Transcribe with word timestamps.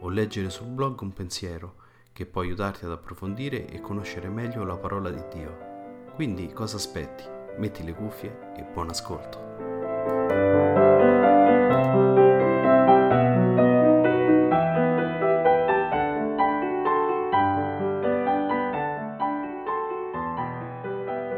o 0.00 0.08
leggere 0.08 0.50
sul 0.50 0.66
blog 0.66 1.00
un 1.00 1.12
pensiero 1.12 1.84
che 2.12 2.26
può 2.26 2.40
aiutarti 2.40 2.84
ad 2.84 2.92
approfondire 2.92 3.66
e 3.66 3.80
conoscere 3.80 4.28
meglio 4.28 4.64
la 4.64 4.76
parola 4.76 5.10
di 5.10 5.22
Dio. 5.32 5.74
Quindi 6.14 6.52
cosa 6.52 6.76
aspetti? 6.76 7.24
Metti 7.58 7.84
le 7.84 7.94
cuffie 7.94 8.54
e 8.56 8.62
buon 8.62 8.88
ascolto. 8.88 9.44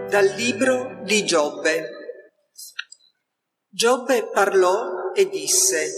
Dal 0.08 0.26
libro 0.36 1.02
di 1.02 1.24
Giobbe. 1.24 1.90
Giobbe 3.68 4.30
parlò 4.32 5.12
e 5.12 5.28
disse, 5.28 5.90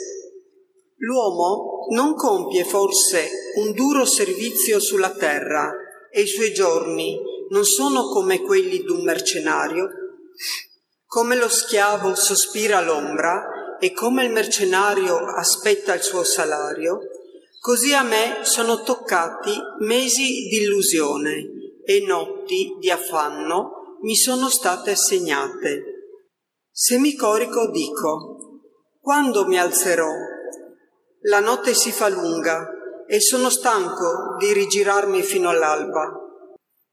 L'uomo 0.96 1.69
non 1.90 2.14
compie 2.14 2.64
forse 2.64 3.28
un 3.56 3.72
duro 3.72 4.04
servizio 4.04 4.80
sulla 4.80 5.10
terra 5.10 5.72
e 6.10 6.22
i 6.22 6.26
suoi 6.26 6.52
giorni 6.52 7.18
non 7.50 7.64
sono 7.64 8.04
come 8.04 8.40
quelli 8.40 8.82
d'un 8.82 9.02
mercenario? 9.02 9.88
Come 11.04 11.36
lo 11.36 11.48
schiavo 11.48 12.14
sospira 12.14 12.78
all'ombra 12.78 13.76
e 13.80 13.92
come 13.92 14.24
il 14.24 14.30
mercenario 14.30 15.16
aspetta 15.16 15.94
il 15.94 16.02
suo 16.02 16.22
salario, 16.22 17.00
così 17.58 17.92
a 17.92 18.02
me 18.02 18.38
sono 18.42 18.82
toccati 18.82 19.52
mesi 19.80 20.46
di 20.48 20.62
illusione 20.62 21.48
e 21.84 22.04
notti 22.06 22.76
di 22.78 22.90
affanno 22.90 23.98
mi 24.02 24.14
sono 24.14 24.48
state 24.48 24.92
assegnate. 24.92 25.82
Se 26.70 26.98
mi 26.98 27.14
corico 27.16 27.68
dico, 27.70 28.60
quando 29.00 29.46
mi 29.46 29.58
alzerò? 29.58 30.08
La 31.24 31.40
notte 31.40 31.74
si 31.74 31.92
fa 31.92 32.08
lunga 32.08 32.70
e 33.06 33.20
sono 33.20 33.50
stanco 33.50 34.36
di 34.38 34.52
rigirarmi 34.52 35.22
fino 35.22 35.48
all'alba. 35.50 36.10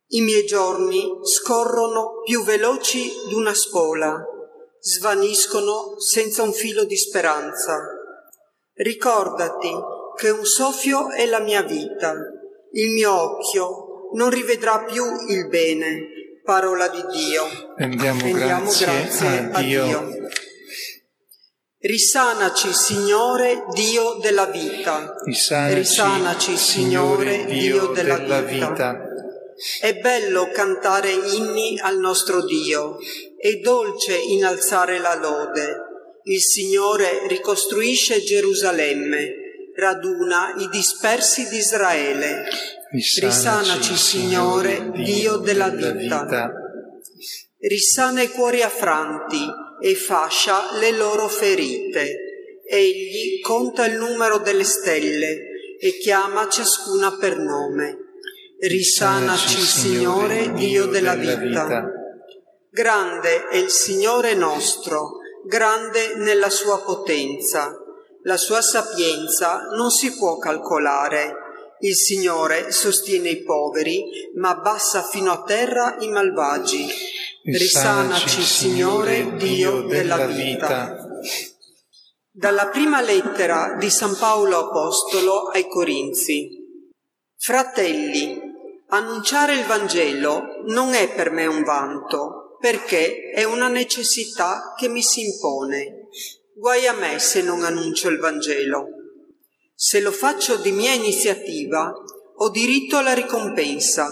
I 0.10 0.22
miei 0.22 0.46
giorni 0.46 1.06
scorrono 1.24 2.22
più 2.26 2.44
veloci 2.44 3.10
d'una 3.30 3.54
spola, 3.54 4.22
svaniscono 4.80 6.00
senza 6.00 6.44
un 6.44 6.54
filo 6.54 6.84
di 6.84 6.98
speranza. 6.98 7.78
Ricordati 8.74 9.72
che 10.18 10.30
un 10.30 10.46
soffio 10.46 11.09
è 11.12 11.26
la 11.26 11.40
mia 11.40 11.62
vita, 11.62 12.14
il 12.72 12.92
mio 12.92 13.14
occhio 13.14 14.09
non 14.14 14.30
rivedrà 14.30 14.84
più 14.84 15.04
il 15.28 15.48
bene, 15.48 16.00
parola 16.44 16.88
di 16.88 17.04
Dio. 17.12 17.44
Rendiamo, 17.76 18.22
Rendiamo 18.22 18.64
grazie, 18.64 18.86
grazie 18.86 19.50
a 19.52 19.62
Dio. 19.62 20.08
Risanaci, 21.80 22.74
Signore, 22.74 23.66
Dio 23.72 24.18
della 24.20 24.48
vita. 24.48 25.14
Risanaci, 25.24 25.76
Risanaci, 25.76 26.58
Signore, 26.58 27.46
Dio 27.46 27.88
della 27.90 28.42
vita. 28.42 28.98
È 29.80 29.94
bello 29.94 30.50
cantare 30.52 31.12
inni 31.12 31.80
al 31.80 32.00
nostro 32.00 32.44
Dio, 32.44 32.98
è 33.40 33.54
dolce 33.58 34.16
innalzare 34.18 34.98
la 34.98 35.14
lode. 35.14 35.78
Il 36.24 36.42
Signore 36.42 37.28
ricostruisce 37.28 38.24
Gerusalemme, 38.24 39.36
raduna 39.76 40.56
i 40.58 40.70
dispersi 40.70 41.48
di 41.48 41.58
Israele. 41.58 42.46
Risanaci, 43.20 43.96
Signore, 43.96 44.90
Dio 44.96 45.38
della 45.38 45.70
vita. 45.70 46.52
Risana 47.59 48.24
i 48.24 48.30
cuori 48.30 48.64
affranti 48.64 49.66
e 49.82 49.96
fascia 49.96 50.78
le 50.80 50.92
loro 50.92 51.28
ferite. 51.28 52.62
Egli 52.70 53.40
conta 53.42 53.86
il 53.86 53.98
numero 53.98 54.40
delle 54.40 54.64
stelle 54.64 55.38
e 55.80 55.98
chiama 55.98 56.50
ciascuna 56.50 57.16
per 57.18 57.38
nome. 57.38 57.98
Risanaci, 58.60 59.62
Signore, 59.62 60.52
Dio 60.54 60.88
della 60.88 61.16
vita. 61.16 61.90
Grande 62.70 63.48
è 63.48 63.58
il 63.58 63.70
Signore 63.70 64.34
nostro, 64.34 65.20
grande 65.46 66.16
nella 66.16 66.50
sua 66.50 66.82
potenza. 66.82 67.76
La 68.24 68.38
sua 68.38 68.62
sapienza 68.62 69.68
non 69.76 69.90
si 69.92 70.16
può 70.18 70.38
calcolare. 70.38 71.46
Il 71.80 71.96
Signore 71.96 72.72
sostiene 72.72 73.30
i 73.30 73.44
poveri, 73.44 74.04
ma 74.36 74.50
abbassa 74.50 75.04
fino 75.04 75.32
a 75.32 75.44
terra 75.44 75.96
i 76.00 76.09
malvagi. 76.09 76.88
Risanaci, 77.50 78.41
Signore, 78.41 79.38
Dio 79.38 79.84
della 79.84 80.25
vita. 80.25 80.97
Dalla 82.30 82.68
prima 82.68 83.00
lettera 83.00 83.78
di 83.80 83.90
San 83.90 84.18
Paolo 84.18 84.68
Apostolo 84.68 85.47
ai 85.47 85.66
Corinzi. 85.69 86.50
Fratelli, 87.38 88.38
annunciare 88.90 89.53
il 89.53 89.63
Vangelo 89.63 90.62
non 90.66 90.94
è 90.94 91.13
per 91.16 91.31
me 91.31 91.46
un 91.46 91.63
vanto, 91.63 92.58
perché 92.59 93.31
è 93.34 93.46
una 93.46 93.69
necessità 93.69 94.74
che 94.78 94.90
mi 94.90 95.02
si 95.02 95.22
impone. 95.22 96.09
Guai 96.53 96.85
a 96.85 96.94
me 96.96 97.18
se 97.18 97.41
non 97.44 97.64
annuncio 97.64 98.09
il 98.09 98.19
Vangelo. 98.19 98.88
Se 99.74 100.02
lo 100.02 100.12
faccio 100.12 100.58
di 100.58 100.74
mia 100.74 100.91
iniziativa, 100.91 101.94
ho 102.40 102.50
diritto 102.50 102.97
alla 102.97 103.14
ricompensa, 103.14 104.09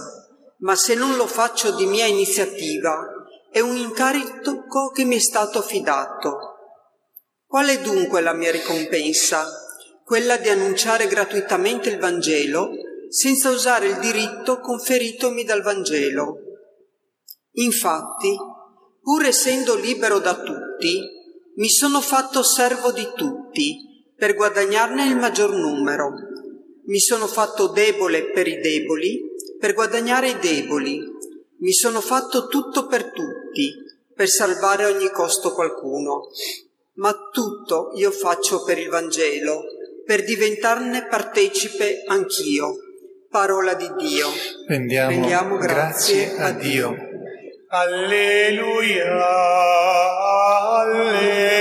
ma 0.59 0.77
se 0.77 0.95
non 0.95 1.17
lo 1.17 1.27
faccio 1.27 1.75
di 1.75 1.85
mia 1.85 2.05
iniziativa, 2.05 3.09
è 3.55 3.61
un 3.61 3.77
incarico 3.77 4.89
che 4.89 5.05
mi 5.05 5.15
è 5.15 5.19
stato 5.19 5.59
affidato. 5.59 6.39
Qual 7.45 7.65
è 7.67 7.79
dunque 7.79 8.19
la 8.19 8.33
mia 8.33 8.51
ricompensa? 8.51 9.47
Quella 10.03 10.35
di 10.35 10.49
annunciare 10.49 11.07
gratuitamente 11.07 11.87
il 11.87 11.97
Vangelo 11.97 12.71
senza 13.07 13.51
usare 13.51 13.87
il 13.87 13.99
diritto 13.99 14.59
conferitomi 14.59 15.45
dal 15.45 15.61
Vangelo. 15.61 16.35
Infatti, 17.51 18.35
pur 18.99 19.23
essendo 19.23 19.75
libero 19.75 20.19
da 20.19 20.35
tutti, 20.35 20.99
mi 21.55 21.69
sono 21.69 22.01
fatto 22.01 22.43
servo 22.43 22.91
di 22.91 23.07
tutti 23.15 24.11
per 24.17 24.35
guadagnarne 24.35 25.07
il 25.07 25.15
maggior 25.15 25.55
numero. 25.55 26.11
Mi 26.87 26.99
sono 26.99 27.25
fatto 27.25 27.67
debole 27.67 28.31
per 28.31 28.47
i 28.47 28.59
deboli 28.59 29.31
per 29.59 29.73
guadagnare 29.73 30.29
i 30.29 30.39
deboli. 30.39 31.14
Mi 31.59 31.71
sono 31.71 32.01
fatto 32.01 32.47
tutto 32.47 32.85
per 32.87 33.11
tutti 33.11 33.83
per 34.15 34.29
salvare 34.29 34.85
a 34.85 34.87
ogni 34.87 35.09
costo 35.09 35.53
qualcuno. 35.53 36.29
Ma 36.93 37.13
tutto 37.31 37.91
io 37.95 38.11
faccio 38.11 38.63
per 38.63 38.77
il 38.77 38.87
Vangelo, 38.87 39.63
per 40.05 40.23
diventarne 40.23 41.07
partecipe 41.07 42.03
anch'io. 42.05 42.75
Parola 43.29 43.73
di 43.73 43.91
Dio. 43.97 44.27
Rendiamo, 44.67 45.09
Rendiamo 45.09 45.57
grazie 45.57 46.27
grazie 46.27 46.41
a 46.41 46.45
a 46.45 46.51
Dio. 46.51 46.95
Alleluia, 47.67 49.03
alleluia, 50.77 51.54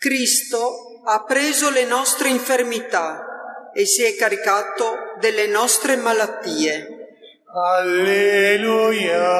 Cristo 0.00 1.02
ha 1.04 1.24
preso 1.24 1.68
le 1.68 1.84
nostre 1.84 2.30
infermità 2.30 3.70
e 3.74 3.84
si 3.84 4.02
è 4.02 4.14
caricato 4.14 4.94
delle 5.20 5.46
nostre 5.46 5.96
malattie. 5.96 7.18
Alleluia, 7.52 9.30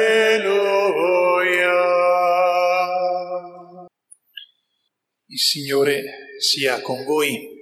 Il 5.28 5.38
Signore 5.38 6.02
sia 6.40 6.80
con 6.80 7.04
voi. 7.04 7.52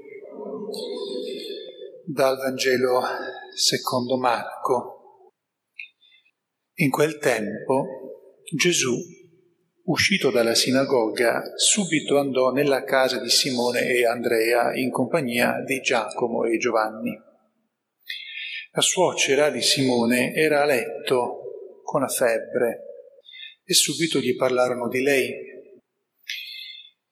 Dal 2.06 2.38
Vangelo 2.38 3.02
secondo 3.54 4.16
Marco. 4.16 5.01
In 6.76 6.88
quel 6.88 7.18
tempo 7.18 8.40
Gesù, 8.56 8.96
uscito 9.84 10.30
dalla 10.30 10.54
sinagoga, 10.54 11.42
subito 11.54 12.18
andò 12.18 12.50
nella 12.50 12.82
casa 12.82 13.20
di 13.20 13.28
Simone 13.28 13.86
e 13.88 14.06
Andrea 14.06 14.74
in 14.74 14.90
compagnia 14.90 15.62
di 15.66 15.80
Giacomo 15.80 16.44
e 16.44 16.56
Giovanni. 16.56 17.14
La 18.70 18.80
suocera 18.80 19.50
di 19.50 19.60
Simone 19.60 20.32
era 20.32 20.62
a 20.62 20.64
letto 20.64 21.82
con 21.84 22.00
la 22.00 22.08
febbre 22.08 22.80
e 23.64 23.74
subito 23.74 24.18
gli 24.18 24.34
parlarono 24.34 24.88
di 24.88 25.02
lei. 25.02 25.30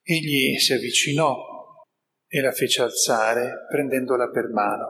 Egli 0.01 0.57
si 0.57 0.73
avvicinò 0.73 1.37
e 2.27 2.41
la 2.41 2.51
fece 2.51 2.81
alzare 2.81 3.67
prendendola 3.69 4.27
per 4.31 4.49
mano 4.49 4.87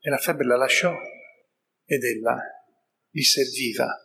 e 0.00 0.08
la 0.08 0.16
febbre 0.16 0.46
la 0.46 0.56
lasciò 0.56 0.90
ed 1.84 2.02
ella 2.02 2.40
gli 3.10 3.22
serviva. 3.22 4.00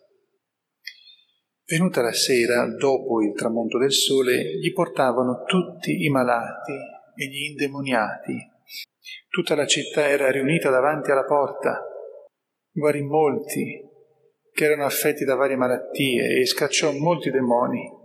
Venuta 1.72 2.02
la 2.02 2.12
sera, 2.12 2.66
dopo 2.66 3.22
il 3.22 3.32
tramonto 3.32 3.78
del 3.78 3.92
sole, 3.92 4.58
gli 4.58 4.74
portavano 4.74 5.42
tutti 5.46 6.04
i 6.04 6.10
malati 6.10 6.74
e 7.14 7.26
gli 7.28 7.48
indemoniati. 7.48 8.36
Tutta 9.30 9.54
la 9.54 9.64
città 9.64 10.06
era 10.06 10.30
riunita 10.30 10.68
davanti 10.68 11.10
alla 11.10 11.24
porta. 11.24 11.82
Guarì 12.70 13.00
molti 13.00 13.88
che 14.52 14.64
erano 14.66 14.84
affetti 14.84 15.24
da 15.24 15.34
varie 15.34 15.56
malattie 15.56 16.40
e 16.40 16.44
scacciò 16.44 16.92
molti 16.92 17.30
demoni 17.30 18.00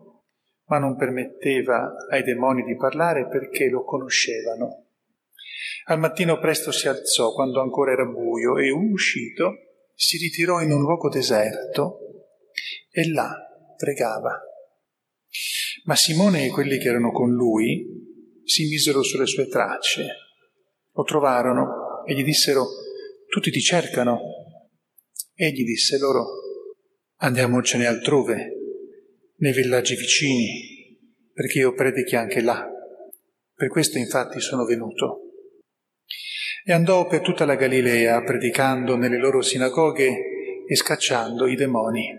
ma 0.67 0.79
non 0.79 0.95
permetteva 0.95 1.93
ai 2.09 2.23
demoni 2.23 2.63
di 2.63 2.77
parlare 2.77 3.27
perché 3.27 3.67
lo 3.67 3.83
conoscevano. 3.83 4.85
Al 5.87 5.99
mattino 5.99 6.39
presto 6.39 6.71
si 6.71 6.87
alzò 6.87 7.33
quando 7.33 7.59
ancora 7.59 7.91
era 7.91 8.05
buio 8.05 8.57
e 8.57 8.71
uscito 8.71 9.55
si 9.93 10.17
ritirò 10.17 10.61
in 10.61 10.71
un 10.71 10.79
luogo 10.83 11.09
deserto 11.09 11.99
e 12.89 13.11
là 13.11 13.41
pregava. 13.77 14.37
Ma 15.85 15.95
Simone 15.95 16.45
e 16.45 16.49
quelli 16.49 16.77
che 16.77 16.89
erano 16.89 17.11
con 17.11 17.31
lui 17.31 17.85
si 18.43 18.67
misero 18.67 19.03
sulle 19.03 19.25
sue 19.25 19.47
tracce, 19.47 20.07
lo 20.93 21.03
trovarono 21.03 22.03
e 22.05 22.13
gli 22.15 22.23
dissero, 22.23 22.65
tutti 23.27 23.51
ti 23.51 23.59
cercano. 23.59 24.19
Egli 25.33 25.63
disse 25.63 25.97
loro, 25.97 26.25
andiamocene 27.17 27.85
altrove 27.85 28.53
nei 29.37 29.53
villaggi 29.53 29.95
vicini, 29.95 30.97
perché 31.31 31.59
io 31.59 31.73
predichi 31.73 32.15
anche 32.15 32.41
là. 32.41 32.67
Per 33.53 33.67
questo 33.69 33.97
infatti 33.97 34.39
sono 34.39 34.65
venuto. 34.65 35.21
E 36.63 36.71
andò 36.73 37.05
per 37.07 37.21
tutta 37.21 37.45
la 37.45 37.55
Galilea, 37.55 38.23
predicando 38.23 38.95
nelle 38.95 39.17
loro 39.17 39.41
sinagoghe 39.41 40.65
e 40.67 40.75
scacciando 40.75 41.47
i 41.47 41.55
demoni. 41.55 42.13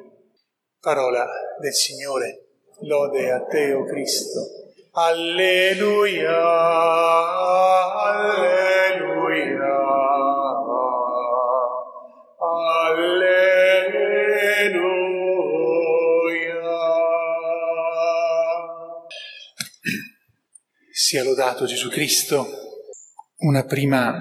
Parola 0.78 1.26
del 1.60 1.74
Signore. 1.74 2.44
Lode 2.80 3.30
a 3.32 3.44
te, 3.44 3.72
o 3.72 3.80
oh 3.80 3.84
Cristo. 3.84 4.58
Alleluia, 4.92 6.36
alleluia, 8.04 9.18
alleluia. 12.70 13.38
Sia 20.90 21.22
lodato 21.22 21.64
Gesù 21.64 21.88
Cristo. 21.90 22.46
Una 23.38 23.64
prima, 23.64 24.12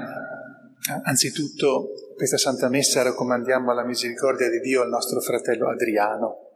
anzitutto, 1.03 1.89
questa 2.15 2.37
Santa 2.37 2.69
Messa 2.69 3.01
raccomandiamo 3.01 3.71
alla 3.71 3.83
misericordia 3.83 4.49
di 4.49 4.59
Dio 4.59 4.81
al 4.83 4.89
nostro 4.89 5.19
fratello 5.21 5.69
Adriano. 5.69 6.46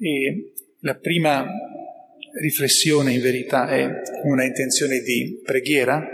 E 0.00 0.52
la 0.80 0.94
prima 0.94 1.44
riflessione 2.40 3.12
in 3.12 3.20
verità 3.20 3.68
è 3.68 4.00
una 4.24 4.44
intenzione 4.44 5.00
di 5.00 5.40
preghiera. 5.44 6.06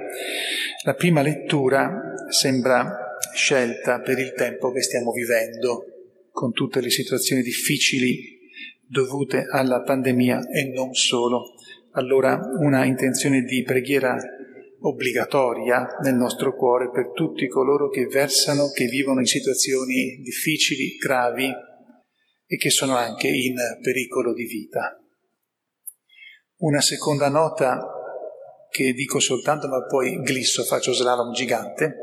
La 0.85 0.95
prima 0.95 1.21
lettura 1.21 2.15
sembra 2.31 3.19
scelta 3.35 4.01
per 4.01 4.19
il 4.19 4.33
tempo 4.33 4.71
che 4.71 4.81
stiamo 4.81 5.13
vivendo, 5.13 5.85
con 6.31 6.53
tutte 6.53 6.81
le 6.81 6.89
situazioni 6.89 7.43
difficili 7.43 8.39
dovute 8.87 9.45
alla 9.51 9.83
pandemia 9.83 10.49
e 10.49 10.73
non 10.73 10.95
solo 10.95 11.55
allora 11.93 12.41
una 12.59 12.85
intenzione 12.85 13.43
di 13.43 13.63
preghiera 13.63 14.17
obbligatoria 14.81 15.99
nel 16.03 16.15
nostro 16.15 16.55
cuore 16.57 16.91
per 16.91 17.13
tutti 17.13 17.47
coloro 17.49 17.89
che 17.91 18.07
versano, 18.07 18.71
che 18.71 18.87
vivono 18.87 19.21
in 19.21 19.27
situazioni 19.27 20.21
difficili, 20.23 20.97
gravi 20.97 21.53
e 22.55 22.57
che 22.57 22.71
sono 22.71 22.97
anche 22.97 23.29
in 23.29 23.57
pericolo 23.83 24.33
di 24.33 24.45
vita. 24.45 24.97
Una 26.59 26.81
seconda 26.81 27.29
nota 27.29 27.91
che 28.71 28.93
dico 28.93 29.19
soltanto 29.19 29.69
ma 29.69 29.85
poi 29.85 30.21
glisso, 30.23 30.63
faccio 30.63 30.93
slalom 30.93 31.33
gigante. 31.33 31.97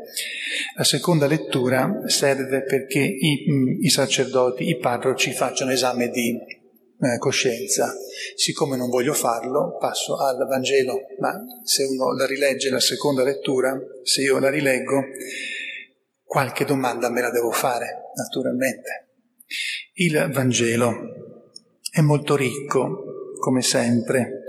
La 0.76 0.84
seconda 0.84 1.26
lettura 1.26 2.02
serve 2.06 2.64
perché 2.64 3.00
i, 3.00 3.78
i 3.80 3.88
sacerdoti, 3.88 4.68
i 4.68 4.78
parroci 4.78 5.32
facciano 5.32 5.72
esame 5.72 6.08
di 6.08 6.34
eh, 6.34 7.18
coscienza. 7.18 7.94
Siccome 8.36 8.76
non 8.76 8.90
voglio 8.90 9.14
farlo, 9.14 9.76
passo 9.78 10.18
al 10.18 10.46
Vangelo, 10.46 11.00
ma 11.18 11.34
se 11.64 11.84
uno 11.84 12.14
la 12.14 12.26
rilegge 12.26 12.70
la 12.70 12.80
seconda 12.80 13.22
lettura, 13.22 13.78
se 14.02 14.20
io 14.20 14.38
la 14.38 14.50
rileggo, 14.50 15.02
qualche 16.24 16.64
domanda 16.64 17.10
me 17.10 17.22
la 17.22 17.30
devo 17.30 17.50
fare, 17.50 18.10
naturalmente. 18.14 19.11
Il 19.94 20.30
Vangelo 20.32 21.40
è 21.90 22.00
molto 22.00 22.36
ricco, 22.36 23.34
come 23.38 23.60
sempre. 23.60 24.44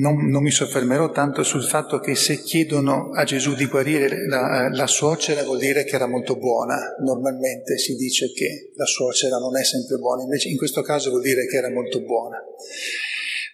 Non, 0.00 0.28
non, 0.28 0.42
mi 0.42 0.50
soffermerò 0.50 1.10
tanto 1.10 1.42
sul 1.42 1.64
fatto 1.64 1.98
che 1.98 2.14
se 2.14 2.42
chiedono 2.42 3.10
a 3.10 3.24
Gesù 3.24 3.54
di 3.54 3.66
guarire 3.66 4.26
la, 4.26 4.68
la, 4.70 4.86
suocera 4.86 5.42
vuol 5.42 5.58
dire 5.58 5.84
che 5.84 5.96
era 5.96 6.06
molto 6.06 6.36
buona. 6.36 6.76
Normalmente 7.04 7.76
si 7.76 7.96
dice 7.96 8.32
che 8.32 8.70
la 8.76 8.86
suocera 8.86 9.38
non 9.38 9.58
è 9.58 9.64
sempre 9.64 9.96
buona, 9.98 10.22
invece 10.22 10.48
in 10.48 10.56
questo 10.56 10.82
caso 10.82 11.10
vuol 11.10 11.22
dire 11.22 11.46
che 11.46 11.56
era 11.56 11.70
molto 11.70 12.02
buona. 12.02 12.38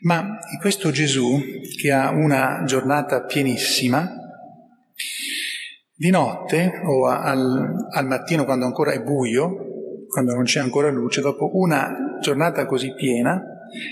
Ma 0.01 0.39
questo 0.61 0.91
Gesù, 0.91 1.41
che 1.81 1.91
ha 1.91 2.11
una 2.11 2.63
giornata 2.65 3.25
pienissima, 3.25 4.28
di 5.99 6.11
notte 6.11 6.81
o 6.85 7.07
al, 7.07 7.89
al 7.91 8.07
mattino 8.07 8.45
quando 8.45 8.65
ancora 8.65 8.93
è 8.93 9.03
buio, 9.03 10.07
quando 10.07 10.33
non 10.33 10.45
c'è 10.45 10.61
ancora 10.61 10.91
luce, 10.91 11.21
dopo 11.21 11.51
una 11.55 12.19
giornata 12.23 12.67
così 12.67 12.95
piena, 12.95 13.43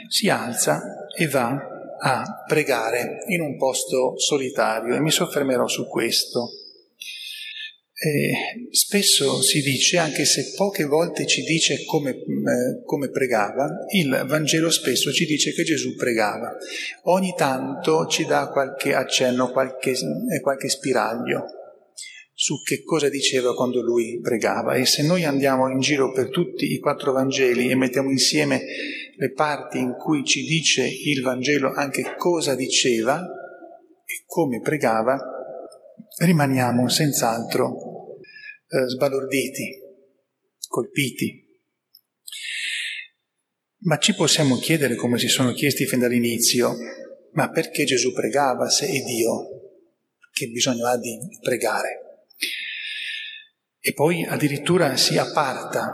si 0.09 0.29
alza 0.29 1.09
e 1.17 1.27
va 1.27 1.61
a 1.99 2.45
pregare 2.47 3.25
in 3.27 3.41
un 3.41 3.57
posto 3.57 4.17
solitario 4.19 4.95
e 4.95 5.01
mi 5.01 5.11
soffermerò 5.11 5.67
su 5.67 5.89
questo. 5.89 6.51
Eh, 7.99 8.69
spesso 8.71 9.43
si 9.43 9.63
dice, 9.63 9.99
anche 9.99 10.27
se 10.27 10.53
poche 10.55 10.85
volte 10.85 11.27
ci 11.27 11.43
dice 11.43 11.85
come, 11.87 12.11
eh, 12.11 12.85
come, 12.85 13.09
pregava, 13.09 13.69
il 13.95 14.25
Vangelo 14.29 14.71
spesso 14.71 15.11
ci 15.11 15.25
dice 15.25 15.53
che 15.53 15.65
Gesù 15.65 15.97
pregava. 15.97 16.55
Ogni 17.05 17.35
tanto 17.37 18.07
ci 18.07 18.27
dà 18.27 18.49
qualche 18.53 18.95
accenno, 18.95 19.51
qualche, 19.51 19.91
eh, 19.91 20.41
qualche 20.41 20.69
spiraglio 20.69 21.56
su 22.39 22.61
che 22.61 22.83
cosa 22.83 23.09
diceva 23.09 23.55
quando 23.55 23.81
lui 23.81 24.21
pregava. 24.21 24.75
E 24.75 24.85
se 24.85 25.03
noi 25.03 25.25
andiamo 25.25 25.71
in 25.71 25.81
giro 25.81 26.13
per 26.13 26.29
tutti 26.29 26.71
i 26.71 26.79
quattro 26.79 27.13
Vangeli 27.13 27.71
e 27.71 27.75
mettiamo 27.75 28.11
insieme 28.11 28.63
le 29.17 29.33
parti 29.33 29.79
in 29.79 29.95
cui 29.95 30.23
ci 30.23 30.45
dice 30.45 30.87
il 30.87 31.23
Vangelo 31.23 31.73
anche 31.73 32.15
cosa 32.19 32.55
diceva 32.55 33.19
e 33.19 34.25
come 34.27 34.61
pregava, 34.61 35.19
rimaniamo 36.19 36.87
senz'altro 36.91 38.19
eh, 38.69 38.87
sbalorditi, 38.87 39.81
colpiti. 40.69 41.43
Ma 43.79 43.97
ci 43.97 44.15
possiamo 44.15 44.57
chiedere, 44.57 44.95
come 44.95 45.19
si 45.19 45.29
sono 45.29 45.53
chiesti 45.53 45.87
fin 45.87 46.01
dall'inizio, 46.01 46.77
ma 47.33 47.49
perché 47.51 47.85
Gesù 47.85 48.13
pregava 48.13 48.69
se 48.69 48.87
è 48.87 49.03
Dio? 49.05 49.49
Che 50.31 50.49
bisogno 50.49 50.87
ha 50.87 50.99
di 50.99 51.19
pregare? 51.41 52.06
E 53.87 53.93
poi 53.93 54.25
addirittura 54.25 54.97
si 54.97 55.17
apparta. 55.17 55.93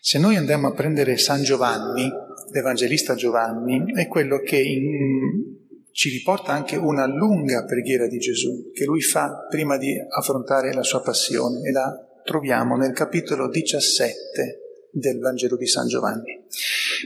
Se 0.00 0.20
noi 0.20 0.36
andiamo 0.36 0.68
a 0.68 0.72
prendere 0.72 1.18
San 1.18 1.42
Giovanni, 1.42 2.08
l'Evangelista 2.52 3.16
Giovanni, 3.16 3.92
è 3.92 4.06
quello 4.06 4.38
che 4.38 4.62
in, 4.62 5.56
ci 5.90 6.10
riporta 6.10 6.52
anche 6.52 6.76
una 6.76 7.06
lunga 7.06 7.64
preghiera 7.64 8.06
di 8.06 8.18
Gesù 8.18 8.70
che 8.72 8.84
lui 8.84 9.00
fa 9.00 9.48
prima 9.50 9.78
di 9.78 9.96
affrontare 10.16 10.72
la 10.72 10.84
sua 10.84 11.02
passione 11.02 11.68
e 11.68 11.72
la 11.72 11.92
troviamo 12.24 12.76
nel 12.76 12.92
capitolo 12.92 13.48
17 13.48 14.92
del 14.92 15.18
Vangelo 15.18 15.56
di 15.56 15.66
San 15.66 15.88
Giovanni. 15.88 16.46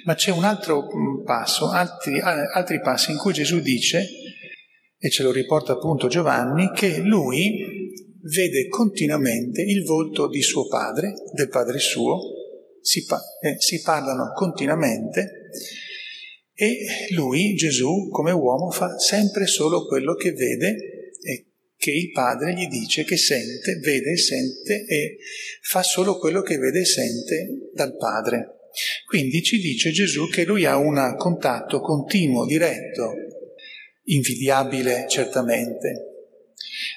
Ma 0.04 0.14
c'è 0.14 0.30
un 0.30 0.44
altro 0.44 0.82
mm, 0.94 1.24
passo, 1.24 1.70
altri, 1.70 2.20
altri 2.20 2.80
passi 2.82 3.12
in 3.12 3.16
cui 3.16 3.32
Gesù 3.32 3.60
dice, 3.60 4.06
e 4.98 5.08
ce 5.08 5.22
lo 5.22 5.32
riporta 5.32 5.72
appunto 5.72 6.06
Giovanni, 6.06 6.70
che 6.74 6.98
lui 6.98 7.73
vede 8.24 8.68
continuamente 8.68 9.62
il 9.62 9.84
volto 9.84 10.28
di 10.28 10.42
suo 10.42 10.66
padre, 10.66 11.14
del 11.32 11.48
padre 11.48 11.78
suo, 11.78 12.18
si, 12.80 13.04
pa- 13.04 13.22
eh, 13.40 13.56
si 13.58 13.80
parlano 13.80 14.32
continuamente 14.34 15.50
e 16.56 16.86
lui, 17.10 17.54
Gesù, 17.54 18.08
come 18.10 18.30
uomo, 18.30 18.70
fa 18.70 18.96
sempre 18.96 19.46
solo 19.46 19.86
quello 19.86 20.14
che 20.14 20.32
vede 20.32 21.10
e 21.20 21.46
che 21.76 21.90
il 21.90 22.12
padre 22.12 22.54
gli 22.54 22.68
dice 22.68 23.02
che 23.02 23.16
sente, 23.16 23.80
vede 23.80 24.12
e 24.12 24.16
sente 24.16 24.84
e 24.86 25.18
fa 25.62 25.82
solo 25.82 26.16
quello 26.16 26.42
che 26.42 26.56
vede 26.56 26.80
e 26.80 26.84
sente 26.84 27.70
dal 27.72 27.96
padre. 27.96 28.70
Quindi 29.04 29.42
ci 29.42 29.58
dice 29.58 29.90
Gesù 29.90 30.28
che 30.28 30.44
lui 30.44 30.64
ha 30.64 30.76
un 30.76 31.16
contatto 31.16 31.80
continuo, 31.80 32.46
diretto, 32.46 33.12
invidiabile 34.04 35.06
certamente. 35.08 36.13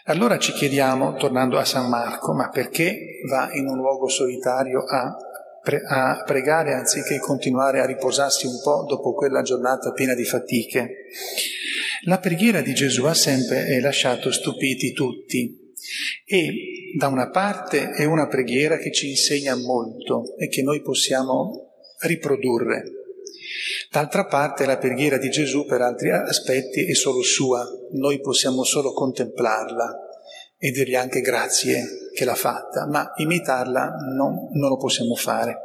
Allora 0.06 0.38
ci 0.38 0.54
chiediamo, 0.54 1.16
tornando 1.16 1.58
a 1.58 1.66
San 1.66 1.90
Marco, 1.90 2.34
ma 2.34 2.50
perché 2.50 3.20
va 3.30 3.50
in 3.54 3.68
un 3.68 3.78
luogo 3.78 4.08
solitario 4.08 4.84
a 4.84 5.16
pre- 5.68 5.84
a 5.86 6.24
pregare 6.26 6.74
anziché 6.74 7.20
continuare 7.20 7.82
a 7.82 7.86
riposarsi 7.86 8.48
un 8.48 8.62
po' 8.64 8.86
dopo 8.88 9.14
quella 9.14 9.42
giornata 9.42 9.92
piena 9.92 10.14
di 10.14 10.24
fatiche. 10.24 11.08
La 12.04 12.20
preghiera 12.20 12.62
di 12.62 12.74
Gesù 12.74 13.04
ha 13.04 13.14
sempre 13.14 13.82
lasciato 13.82 14.32
stupiti 14.32 14.94
tutti 14.94 15.74
e 16.26 16.94
da 16.98 17.08
una 17.08 17.30
parte 17.30 17.90
è 17.92 18.06
una 18.06 18.28
preghiera 18.28 18.78
che 18.78 18.94
ci 18.94 19.10
insegna 19.10 19.56
molto 19.56 20.38
e 20.38 20.48
che 20.48 20.62
noi 20.62 20.82
possiamo 20.82 21.74
riprodurre. 22.00 22.97
D'altra 23.92 24.26
parte 24.26 24.66
la 24.66 24.78
preghiera 24.78 25.18
di 25.18 25.30
Gesù 25.30 25.66
per 25.66 25.82
altri 25.82 26.12
aspetti 26.12 26.86
è 26.86 26.94
solo 26.94 27.22
sua, 27.24 27.66
noi 27.92 28.20
possiamo 28.20 28.64
solo 28.64 28.92
contemplarla 28.92 30.08
e 30.58 30.72
dirgli 30.72 30.96
anche 30.96 31.22
grazie 31.22 32.10
che 32.14 32.26
l'ha 32.26 32.36
fatta, 32.36 32.88
ma 32.88 33.14
imitarla 33.18 33.96
non, 34.16 34.50
non 34.54 34.70
lo 34.70 34.78
possiamo 34.78 35.16
fare. 35.16 35.58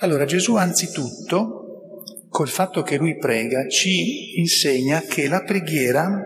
Allora 0.00 0.24
Gesù 0.24 0.56
anzitutto, 0.56 1.94
col 2.28 2.48
fatto 2.48 2.82
che 2.82 2.96
lui 2.96 3.16
prega, 3.16 3.66
ci 3.68 4.38
insegna 4.38 5.00
che 5.00 5.28
la 5.28 5.42
preghiera 5.42 6.20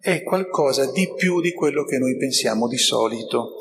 è 0.00 0.22
qualcosa 0.22 0.90
di 0.90 1.12
più 1.14 1.40
di 1.40 1.52
quello 1.52 1.84
che 1.84 1.98
noi 1.98 2.16
pensiamo 2.16 2.66
di 2.66 2.78
solito. 2.78 3.56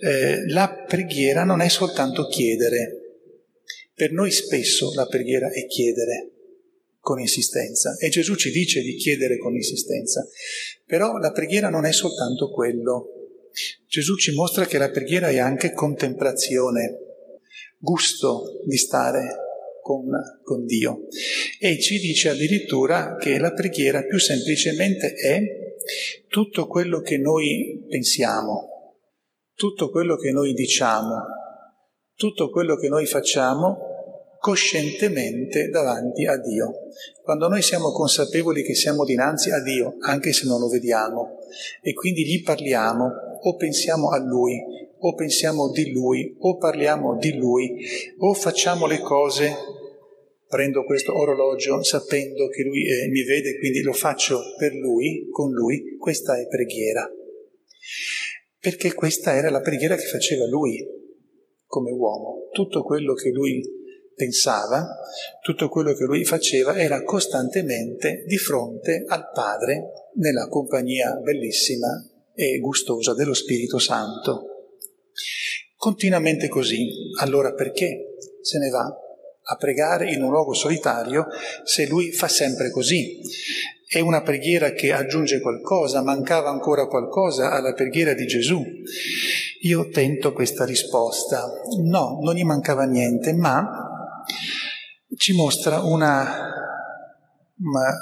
Eh, 0.00 0.46
la 0.50 0.84
preghiera 0.86 1.44
non 1.44 1.60
è 1.60 1.68
soltanto 1.68 2.26
chiedere. 2.26 3.03
Per 3.94 4.10
noi 4.10 4.32
spesso 4.32 4.92
la 4.94 5.06
preghiera 5.06 5.50
è 5.52 5.66
chiedere 5.66 6.30
con 6.98 7.20
insistenza 7.20 7.94
e 7.98 8.08
Gesù 8.08 8.34
ci 8.34 8.50
dice 8.50 8.80
di 8.80 8.96
chiedere 8.96 9.38
con 9.38 9.54
insistenza. 9.54 10.26
Però 10.84 11.18
la 11.18 11.30
preghiera 11.30 11.68
non 11.68 11.84
è 11.84 11.92
soltanto 11.92 12.50
quello. 12.50 13.10
Gesù 13.86 14.16
ci 14.16 14.34
mostra 14.34 14.66
che 14.66 14.78
la 14.78 14.90
preghiera 14.90 15.28
è 15.28 15.38
anche 15.38 15.72
contemplazione, 15.72 16.98
gusto 17.78 18.62
di 18.64 18.76
stare 18.76 19.36
con, 19.80 20.08
con, 20.42 20.64
Dio. 20.64 21.06
E 21.60 21.78
ci 21.78 22.00
dice 22.00 22.30
addirittura 22.30 23.16
che 23.16 23.38
la 23.38 23.52
preghiera 23.52 24.02
più 24.02 24.18
semplicemente 24.18 25.12
è 25.12 25.40
tutto 26.26 26.66
quello 26.66 27.00
che 27.00 27.18
noi 27.18 27.84
pensiamo, 27.88 28.96
tutto 29.54 29.90
quello 29.90 30.16
che 30.16 30.32
noi 30.32 30.52
diciamo, 30.52 31.43
tutto 32.16 32.50
quello 32.50 32.76
che 32.76 32.88
noi 32.88 33.06
facciamo 33.06 33.92
coscientemente 34.38 35.68
davanti 35.70 36.26
a 36.26 36.36
Dio. 36.36 36.70
Quando 37.22 37.48
noi 37.48 37.62
siamo 37.62 37.92
consapevoli 37.92 38.62
che 38.62 38.74
siamo 38.74 39.04
dinanzi 39.04 39.50
a 39.50 39.62
Dio, 39.62 39.96
anche 40.00 40.34
se 40.34 40.46
non 40.46 40.60
lo 40.60 40.68
vediamo, 40.68 41.38
e 41.80 41.94
quindi 41.94 42.26
gli 42.26 42.42
parliamo, 42.42 43.10
o 43.40 43.56
pensiamo 43.56 44.10
a 44.10 44.18
Lui, 44.18 44.60
o 44.98 45.14
pensiamo 45.14 45.70
di 45.70 45.92
Lui, 45.92 46.36
o 46.40 46.58
parliamo 46.58 47.16
di 47.16 47.34
Lui, 47.36 47.86
o 48.18 48.34
facciamo 48.34 48.86
le 48.86 49.00
cose, 49.00 49.54
prendo 50.46 50.84
questo 50.84 51.18
orologio 51.18 51.82
sapendo 51.82 52.48
che 52.48 52.62
Lui 52.64 52.86
eh, 52.86 53.08
mi 53.08 53.24
vede, 53.24 53.58
quindi 53.58 53.80
lo 53.80 53.94
faccio 53.94 54.40
per 54.58 54.74
Lui, 54.74 55.26
con 55.30 55.52
Lui, 55.52 55.96
questa 55.98 56.38
è 56.38 56.46
preghiera. 56.46 57.10
Perché 58.60 58.92
questa 58.92 59.34
era 59.34 59.48
la 59.48 59.60
preghiera 59.60 59.96
che 59.96 60.04
faceva 60.04 60.46
Lui 60.46 60.93
come 61.74 61.90
uomo. 61.90 62.48
Tutto 62.52 62.84
quello 62.84 63.14
che 63.14 63.30
Lui 63.30 63.82
pensava, 64.14 64.86
tutto 65.42 65.68
quello 65.68 65.92
che 65.92 66.04
lui 66.04 66.24
faceva 66.24 66.76
era 66.76 67.02
costantemente 67.02 68.22
di 68.28 68.36
fronte 68.36 69.02
al 69.08 69.28
Padre 69.32 70.10
nella 70.14 70.46
compagnia 70.46 71.16
bellissima 71.16 71.88
e 72.32 72.60
gustosa 72.60 73.12
dello 73.12 73.34
Spirito 73.34 73.80
Santo. 73.80 74.68
Continuamente 75.76 76.46
così, 76.46 76.86
allora 77.18 77.54
perché 77.54 78.14
se 78.40 78.58
ne 78.58 78.68
va 78.70 78.84
a 79.46 79.56
pregare 79.56 80.12
in 80.12 80.22
un 80.22 80.30
luogo 80.30 80.52
solitario 80.52 81.26
se 81.64 81.88
lui 81.88 82.12
fa 82.12 82.28
sempre 82.28 82.70
così? 82.70 83.20
È 83.86 83.98
una 83.98 84.22
preghiera 84.22 84.72
che 84.72 84.92
aggiunge 84.92 85.40
qualcosa, 85.40 86.02
mancava 86.02 86.50
ancora 86.50 86.86
qualcosa 86.86 87.50
alla 87.50 87.74
preghiera 87.74 88.14
di 88.14 88.26
Gesù. 88.26 88.62
Io 89.64 89.88
tento 89.88 90.34
questa 90.34 90.66
risposta. 90.66 91.50
No, 91.82 92.18
non 92.20 92.34
gli 92.34 92.44
mancava 92.44 92.84
niente, 92.84 93.32
ma 93.32 93.66
ci 95.16 95.32
mostra 95.32 95.80
una, 95.80 96.52
una, 97.56 97.94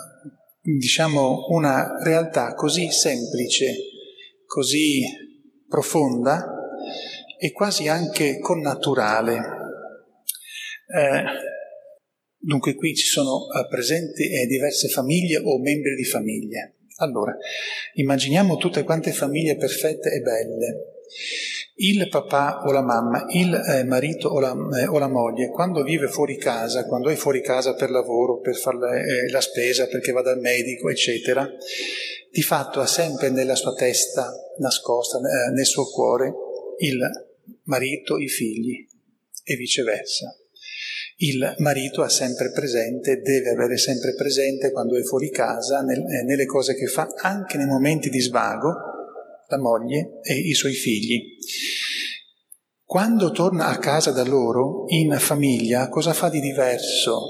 diciamo, 0.61 1.47
una 1.51 2.03
realtà 2.03 2.55
così 2.55 2.91
semplice, 2.91 3.77
così 4.45 5.05
profonda 5.69 6.53
e 7.39 7.53
quasi 7.53 7.87
anche 7.87 8.41
connaturale. 8.41 9.37
Eh, 10.89 11.25
dunque 12.39 12.75
qui 12.75 12.93
ci 12.97 13.07
sono 13.07 13.47
eh, 13.53 13.69
presenti 13.69 14.25
eh, 14.25 14.47
diverse 14.47 14.89
famiglie 14.89 15.39
o 15.39 15.61
membri 15.61 15.95
di 15.95 16.05
famiglie. 16.05 16.79
Allora, 16.97 17.37
immaginiamo 17.95 18.57
tutte 18.57 18.83
quante 18.83 19.13
famiglie 19.13 19.57
perfette 19.57 20.11
e 20.11 20.21
belle 20.23 20.93
il 21.77 22.09
papà 22.09 22.63
o 22.65 22.73
la 22.73 22.83
mamma, 22.83 23.25
il 23.31 23.55
eh, 23.55 23.85
marito 23.85 24.29
o 24.29 24.41
la, 24.41 24.55
eh, 24.79 24.87
o 24.87 24.99
la, 24.99 25.09
moglie, 25.09 25.49
quando 25.49 25.83
vive 25.83 26.09
fuori 26.09 26.37
casa, 26.37 26.85
quando 26.85 27.09
è 27.09 27.15
fuori 27.15 27.41
casa 27.41 27.75
per 27.75 27.91
lavoro, 27.91 28.39
per 28.39 28.57
fare 28.57 29.01
eh, 29.01 29.31
la 29.31 29.41
spesa, 29.41 29.87
perché 29.87 30.13
va 30.13 30.23
dal 30.23 30.39
medico, 30.39 30.89
eccetera, 30.89 31.49
di 32.31 32.43
fatto 32.43 32.81
ha 32.81 32.87
sempre 32.87 33.31
nella 33.31 33.55
sua 33.55 33.75
testa 33.75 34.33
nascosta, 34.59 35.19
eh, 35.19 35.53
nel 35.53 35.67
suo 35.67 35.85
cuore, 35.87 36.33
il 36.79 36.99
marito, 37.65 38.19
i 38.19 38.29
figli 38.29 38.87
e 39.45 39.57
viceversa. 39.57 40.37
Il 41.17 41.55
marito 41.59 42.03
ha 42.03 42.09
sempre 42.09 42.51
presente, 42.51 43.21
deve 43.21 43.51
avere 43.51 43.77
sempre 43.77 44.15
presente 44.15 44.73
quando 44.73 44.97
è 44.97 45.03
fuori 45.03 45.31
casa, 45.31 45.81
nel, 45.83 45.99
eh, 46.01 46.25
nelle 46.25 46.47
cose 46.47 46.75
che 46.75 46.87
fa, 46.87 47.07
anche 47.19 47.57
nei 47.57 47.67
momenti 47.67 48.09
di 48.09 48.21
svago, 48.21 48.92
la 49.53 49.59
moglie 49.59 50.21
e 50.23 50.35
i 50.35 50.55
suoi 50.55 50.73
figli. 50.73 51.37
Quando 52.85 53.31
torna 53.31 53.67
a 53.67 53.79
casa 53.79 54.11
da 54.11 54.25
loro, 54.25 54.85
in 54.89 55.15
famiglia, 55.19 55.89
cosa 55.89 56.13
fa 56.13 56.29
di 56.29 56.41
diverso? 56.41 57.27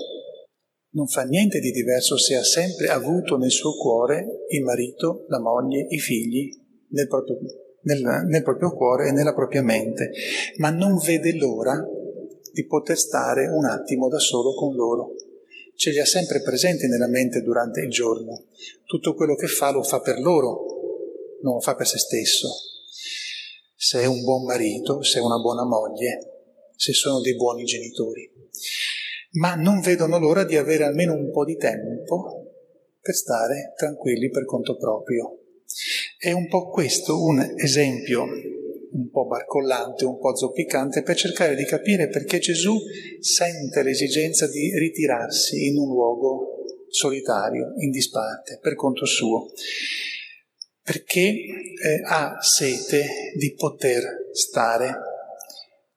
Non 0.95 1.07
fa 1.07 1.23
niente 1.23 1.59
di 1.59 1.71
diverso 1.71 2.19
se 2.19 2.37
ha 2.37 2.45
sempre 2.45 2.88
avuto 2.88 3.37
nel 3.37 3.50
suo 3.50 3.75
cuore 3.76 4.45
il 4.49 4.62
marito, 4.62 5.25
la 5.29 5.41
moglie, 5.41 5.87
i 5.88 5.99
figli, 5.99 6.50
nel 6.91 7.09
proprio, 7.09 7.38
nel, 7.83 8.26
nel 8.29 8.43
proprio 8.43 8.73
cuore 8.73 9.09
e 9.09 9.12
nella 9.12 9.35
propria 9.35 9.62
mente, 9.62 10.11
ma 10.59 10.71
non 10.71 10.99
vede 10.99 11.35
l'ora 11.37 11.81
di 12.52 12.67
poter 12.67 12.99
stare 12.99 13.49
un 13.49 13.64
attimo 13.64 14.09
da 14.09 14.19
solo 14.19 14.55
con 14.55 14.75
loro. 14.75 15.14
Ce 15.75 15.91
li 15.91 15.99
ha 15.99 16.05
sempre 16.05 16.43
presenti 16.43 16.87
nella 16.87 17.09
mente 17.09 17.41
durante 17.41 17.81
il 17.81 17.88
giorno. 17.88 18.45
Tutto 18.85 19.14
quello 19.14 19.35
che 19.35 19.47
fa 19.47 19.71
lo 19.71 19.83
fa 19.83 20.00
per 20.00 20.21
loro, 20.21 20.72
non 21.42 21.54
lo 21.54 21.61
fa 21.61 21.75
per 21.75 21.87
se 21.87 21.99
stesso. 21.99 22.49
Se 23.75 24.00
è 24.00 24.06
un 24.06 24.22
buon 24.22 24.44
marito, 24.44 25.02
se 25.02 25.18
è 25.18 25.22
una 25.22 25.38
buona 25.38 25.64
moglie, 25.64 26.32
se 26.76 26.92
sono 26.92 27.20
dei 27.20 27.34
buoni 27.34 27.64
genitori. 27.64 28.30
Ma 29.32 29.54
non 29.54 29.80
vedono 29.80 30.18
l'ora 30.18 30.44
di 30.44 30.56
avere 30.56 30.84
almeno 30.84 31.14
un 31.14 31.30
po' 31.30 31.44
di 31.44 31.56
tempo 31.56 32.42
per 33.00 33.14
stare 33.14 33.72
tranquilli 33.76 34.30
per 34.30 34.44
conto 34.44 34.76
proprio. 34.76 35.38
È 36.16 36.30
un 36.30 36.49
po' 36.49 36.68
questo 36.68 37.20
un 37.22 37.54
esempio 37.56 38.26
un 38.92 39.08
po' 39.11 39.26
barcollante, 39.26 40.04
un 40.04 40.18
po' 40.18 40.37
zoppicante, 40.37 41.02
per 41.02 41.16
cercare 41.16 41.54
di 41.54 41.64
capire 41.64 42.08
perché 42.08 42.38
Gesù 42.38 42.76
sente 43.20 43.82
l'esigenza 43.82 44.46
di 44.46 44.78
ritirarsi 44.78 45.66
in 45.66 45.78
un 45.78 45.88
luogo 45.88 46.64
solitario, 46.88 47.72
in 47.78 47.90
disparte, 47.90 48.58
per 48.61 48.75
conto 48.75 49.06
suo, 49.06 49.50
perché 50.82 51.20
eh, 51.22 52.02
ha 52.04 52.38
sete 52.40 53.32
di 53.36 53.54
poter 53.54 54.02
stare 54.32 54.94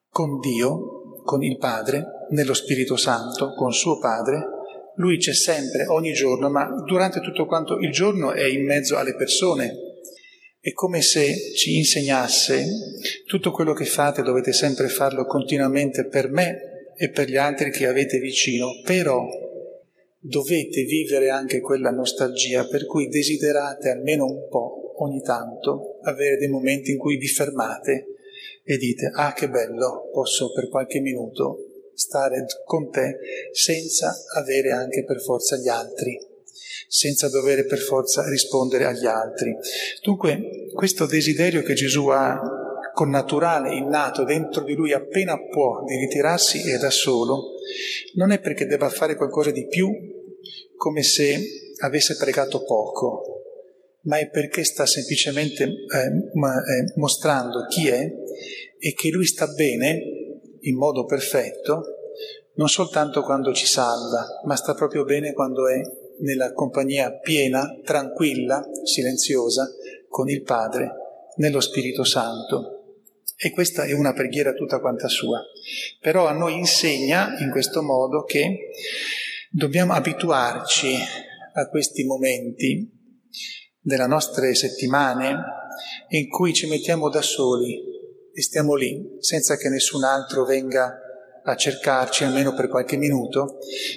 con 0.08 0.38
Dio, 0.38 1.22
con 1.24 1.42
il 1.42 1.58
Padre, 1.58 2.04
nello 2.30 2.54
Spirito 2.54 2.96
Santo, 2.96 3.52
con 3.54 3.72
suo 3.72 3.98
Padre. 3.98 4.54
Lui 4.96 5.18
c'è 5.18 5.34
sempre, 5.34 5.86
ogni 5.86 6.12
giorno, 6.12 6.48
ma 6.48 6.82
durante 6.86 7.20
tutto 7.20 7.46
quanto 7.46 7.78
il 7.78 7.90
giorno 7.90 8.32
è 8.32 8.44
in 8.44 8.64
mezzo 8.64 8.96
alle 8.96 9.14
persone. 9.14 9.74
È 10.60 10.72
come 10.72 11.02
se 11.02 11.52
ci 11.54 11.76
insegnasse 11.76 12.64
tutto 13.26 13.50
quello 13.50 13.72
che 13.72 13.84
fate 13.84 14.22
dovete 14.22 14.52
sempre 14.52 14.88
farlo 14.88 15.24
continuamente 15.26 16.06
per 16.06 16.30
me 16.30 16.92
e 16.96 17.10
per 17.10 17.28
gli 17.28 17.36
altri 17.36 17.70
che 17.70 17.86
avete 17.86 18.18
vicino, 18.18 18.80
però 18.82 19.24
dovete 20.26 20.82
vivere 20.82 21.30
anche 21.30 21.60
quella 21.60 21.90
nostalgia 21.90 22.66
per 22.66 22.84
cui 22.86 23.08
desiderate 23.08 23.90
almeno 23.90 24.24
un 24.24 24.48
po' 24.48 24.94
ogni 25.02 25.20
tanto 25.20 25.98
avere 26.02 26.36
dei 26.36 26.48
momenti 26.48 26.90
in 26.90 26.98
cui 26.98 27.16
vi 27.16 27.28
fermate 27.28 28.06
e 28.64 28.76
dite 28.76 29.10
ah 29.14 29.32
che 29.32 29.48
bello, 29.48 30.08
posso 30.12 30.52
per 30.52 30.68
qualche 30.68 31.00
minuto 31.00 31.58
stare 31.94 32.44
con 32.64 32.90
te 32.90 33.18
senza 33.52 34.12
avere 34.34 34.72
anche 34.72 35.04
per 35.04 35.20
forza 35.20 35.56
gli 35.56 35.68
altri, 35.68 36.18
senza 36.88 37.28
dover 37.28 37.64
per 37.66 37.78
forza 37.78 38.28
rispondere 38.28 38.84
agli 38.84 39.06
altri. 39.06 39.56
Dunque 40.02 40.66
questo 40.74 41.06
desiderio 41.06 41.62
che 41.62 41.74
Gesù 41.74 42.08
ha 42.08 42.65
con 42.96 43.10
naturale, 43.10 43.74
innato 43.74 44.24
dentro 44.24 44.64
di 44.64 44.72
lui 44.72 44.94
appena 44.94 45.36
può 45.36 45.84
di 45.84 45.96
ritirarsi 45.96 46.62
e 46.62 46.78
da 46.78 46.88
solo, 46.88 47.56
non 48.14 48.30
è 48.30 48.40
perché 48.40 48.64
debba 48.64 48.88
fare 48.88 49.16
qualcosa 49.16 49.50
di 49.50 49.66
più 49.66 49.86
come 50.74 51.02
se 51.02 51.38
avesse 51.80 52.16
pregato 52.16 52.64
poco, 52.64 53.42
ma 54.04 54.16
è 54.16 54.30
perché 54.30 54.64
sta 54.64 54.86
semplicemente 54.86 55.64
eh, 55.64 55.68
eh, 55.68 56.92
mostrando 56.94 57.66
chi 57.68 57.88
è 57.88 58.10
e 58.78 58.94
che 58.94 59.10
lui 59.10 59.26
sta 59.26 59.46
bene 59.48 60.00
in 60.60 60.76
modo 60.78 61.04
perfetto, 61.04 61.82
non 62.54 62.68
soltanto 62.68 63.20
quando 63.20 63.52
ci 63.52 63.66
salva, 63.66 64.40
ma 64.46 64.56
sta 64.56 64.72
proprio 64.72 65.04
bene 65.04 65.34
quando 65.34 65.68
è 65.68 65.82
nella 66.20 66.54
compagnia 66.54 67.12
piena, 67.12 67.78
tranquilla, 67.84 68.66
silenziosa, 68.84 69.70
con 70.08 70.30
il 70.30 70.40
Padre, 70.40 70.92
nello 71.36 71.60
Spirito 71.60 72.02
Santo. 72.02 72.70
E 73.36 73.50
questa 73.50 73.84
è 73.84 73.92
una 73.92 74.12
preghiera 74.12 74.52
tutta 74.52 74.80
quanta 74.80 75.08
sua. 75.08 75.42
Però 76.00 76.26
a 76.26 76.32
noi 76.32 76.54
insegna 76.54 77.36
in 77.38 77.50
questo 77.50 77.82
modo 77.82 78.24
che 78.24 78.70
Dobbiamo 79.56 79.94
abituarci 79.94 80.94
a 81.54 81.68
questi 81.68 82.04
momenti 82.04 82.92
delle 83.80 84.06
nostre 84.06 84.54
settimane 84.54 85.34
in 86.08 86.28
cui 86.28 86.52
ci 86.52 86.66
mettiamo 86.66 87.08
da 87.08 87.22
soli 87.22 87.80
e 88.34 88.42
stiamo 88.42 88.74
lì 88.74 89.16
senza 89.20 89.56
che 89.56 89.70
nessun 89.70 90.04
altro 90.04 90.44
venga 90.44 91.00
a 91.42 91.56
cercarci 91.56 92.24
almeno 92.24 92.52
per 92.52 92.68
qualche 92.68 92.98
minuto, 92.98 93.56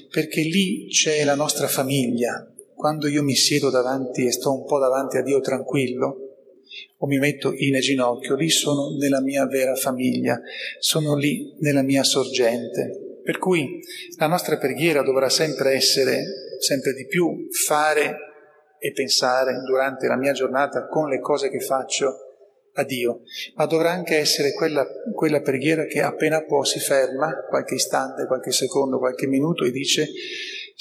perché 0.10 0.44
lì 0.44 0.88
c'è 0.88 1.26
la 1.26 1.36
nostra 1.36 1.68
famiglia. 1.68 2.48
Quando 2.74 3.08
io 3.08 3.22
mi 3.22 3.36
siedo 3.36 3.70
davanti 3.70 4.26
e 4.26 4.32
sto 4.32 4.54
un 4.54 4.64
po' 4.66 4.80
davanti 4.80 5.18
a 5.18 5.24
Dio 5.24 5.42
tranquillo, 5.42 6.29
o 6.98 7.08
mi 7.08 7.18
metto 7.18 7.54
in 7.56 7.80
ginocchio, 7.80 8.36
lì 8.36 8.50
sono 8.50 8.96
nella 8.98 9.22
mia 9.22 9.46
vera 9.46 9.76
famiglia, 9.76 10.40
sono 10.80 11.16
lì 11.16 11.56
nella 11.60 11.82
mia 11.82 12.04
sorgente. 12.04 13.22
Per 13.24 13.38
cui 13.38 13.80
la 14.18 14.28
nostra 14.28 14.58
preghiera 14.58 15.02
dovrà 15.02 15.30
sempre 15.30 15.74
essere, 15.74 16.24
sempre 16.60 16.94
di 16.94 17.06
più, 17.06 17.48
fare 17.52 18.16
e 18.80 18.92
pensare 18.92 19.62
durante 19.66 20.08
la 20.08 20.18
mia 20.18 20.32
giornata 20.32 20.88
con 20.88 21.10
le 21.10 21.20
cose 21.20 21.50
che 21.50 21.60
faccio 21.60 22.16
a 22.74 22.84
Dio, 22.84 23.22
ma 23.56 23.66
dovrà 23.66 23.92
anche 23.92 24.18
essere 24.18 24.54
quella, 24.54 24.88
quella 25.14 25.42
preghiera 25.42 25.86
che 25.86 26.02
appena 26.02 26.44
può 26.44 26.64
si 26.64 26.80
ferma, 26.80 27.46
qualche 27.50 27.76
istante, 27.76 28.26
qualche 28.26 28.52
secondo, 28.52 29.00
qualche 29.00 29.28
minuto 29.28 29.66
e 29.66 29.72
dice 29.72 30.08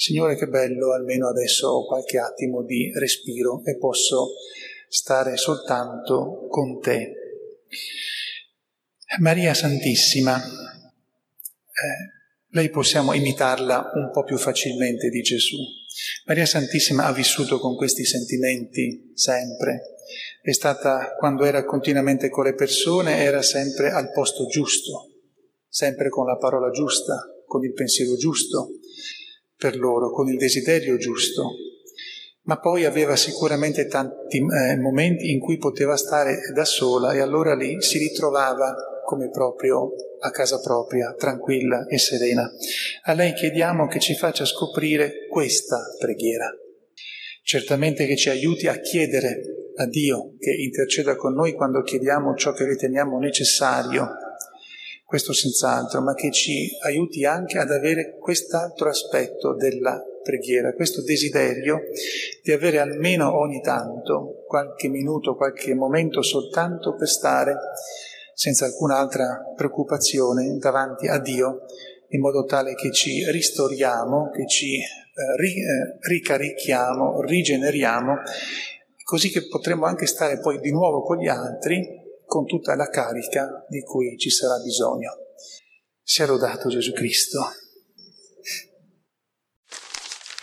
Signore 0.01 0.37
che 0.37 0.47
bello, 0.47 0.93
almeno 0.93 1.27
adesso 1.27 1.67
ho 1.67 1.85
qualche 1.85 2.19
attimo 2.19 2.63
di 2.63 2.89
respiro 2.95 3.61
e 3.65 3.75
posso 3.75 4.29
stare 4.89 5.37
soltanto 5.37 6.47
con 6.49 6.79
te. 6.81 7.13
Maria 9.19 9.53
Santissima, 9.53 10.37
eh, 10.37 12.17
lei 12.49 12.69
possiamo 12.69 13.13
imitarla 13.13 13.91
un 13.93 14.09
po' 14.11 14.23
più 14.23 14.37
facilmente 14.37 15.09
di 15.09 15.21
Gesù. 15.21 15.57
Maria 16.25 16.45
Santissima 16.45 17.05
ha 17.05 17.13
vissuto 17.13 17.59
con 17.59 17.75
questi 17.75 18.05
sentimenti 18.05 19.11
sempre. 19.13 19.97
È 20.41 20.51
stata, 20.51 21.15
quando 21.17 21.43
era 21.45 21.63
continuamente 21.65 22.29
con 22.29 22.45
le 22.45 22.55
persone, 22.55 23.17
era 23.17 23.43
sempre 23.43 23.91
al 23.91 24.11
posto 24.11 24.47
giusto, 24.47 25.11
sempre 25.67 26.09
con 26.09 26.25
la 26.25 26.37
parola 26.37 26.71
giusta, 26.71 27.15
con 27.45 27.63
il 27.63 27.73
pensiero 27.73 28.15
giusto 28.15 28.79
per 29.55 29.77
loro, 29.77 30.11
con 30.11 30.27
il 30.29 30.37
desiderio 30.37 30.97
giusto. 30.97 31.51
Ma 32.49 32.57
poi 32.57 32.85
aveva 32.85 33.15
sicuramente 33.15 33.85
tanti 33.85 34.37
eh, 34.39 34.75
momenti 34.75 35.29
in 35.29 35.39
cui 35.39 35.59
poteva 35.59 35.95
stare 35.95 36.39
da 36.51 36.65
sola 36.65 37.13
e 37.13 37.19
allora 37.19 37.53
lì 37.53 37.79
si 37.79 37.99
ritrovava 37.99 38.73
come 39.05 39.29
proprio 39.29 39.91
a 40.19 40.31
casa 40.31 40.59
propria, 40.59 41.13
tranquilla 41.15 41.85
e 41.85 41.99
serena. 41.99 42.51
A 43.03 43.13
lei 43.13 43.33
chiediamo 43.33 43.85
che 43.85 43.99
ci 43.99 44.15
faccia 44.15 44.45
scoprire 44.45 45.27
questa 45.29 45.77
preghiera. 45.99 46.51
Certamente 47.43 48.07
che 48.07 48.15
ci 48.15 48.29
aiuti 48.29 48.65
a 48.65 48.79
chiedere 48.79 49.41
a 49.75 49.85
Dio 49.85 50.33
che 50.39 50.49
interceda 50.49 51.15
con 51.15 51.35
noi 51.35 51.53
quando 51.53 51.83
chiediamo 51.83 52.33
ciò 52.33 52.51
che 52.53 52.65
riteniamo 52.65 53.19
necessario, 53.19 54.09
questo 55.05 55.33
senz'altro, 55.33 56.01
ma 56.01 56.15
che 56.15 56.31
ci 56.31 56.71
aiuti 56.81 57.25
anche 57.25 57.59
ad 57.59 57.69
avere 57.69 58.17
quest'altro 58.17 58.89
aspetto 58.89 59.53
della 59.53 60.03
preghiera, 60.21 60.73
questo 60.73 61.01
desiderio 61.03 61.81
di 62.41 62.51
avere 62.51 62.79
almeno 62.79 63.37
ogni 63.37 63.61
tanto 63.61 64.43
qualche 64.47 64.87
minuto, 64.87 65.35
qualche 65.35 65.73
momento 65.73 66.21
soltanto 66.21 66.95
per 66.95 67.07
stare 67.07 67.55
senza 68.33 68.65
alcun'altra 68.65 69.53
preoccupazione 69.55 70.57
davanti 70.57 71.07
a 71.07 71.19
Dio, 71.19 71.65
in 72.09 72.21
modo 72.21 72.45
tale 72.45 72.73
che 72.73 72.91
ci 72.91 73.29
ristoriamo, 73.29 74.29
che 74.29 74.47
ci 74.47 74.77
eh, 74.77 74.83
ri, 75.37 75.59
eh, 75.59 75.97
ricarichiamo, 75.99 77.21
rigeneriamo, 77.21 78.15
così 79.03 79.29
che 79.29 79.47
potremo 79.47 79.85
anche 79.85 80.05
stare 80.05 80.39
poi 80.39 80.59
di 80.59 80.71
nuovo 80.71 81.01
con 81.01 81.17
gli 81.17 81.27
altri 81.27 81.85
con 82.25 82.45
tutta 82.45 82.75
la 82.75 82.87
carica 82.87 83.65
di 83.67 83.81
cui 83.81 84.15
ci 84.17 84.29
sarà 84.29 84.59
bisogno. 84.59 85.17
Sia 86.01 86.25
lodato 86.27 86.69
Gesù 86.69 86.93
Cristo. 86.93 87.39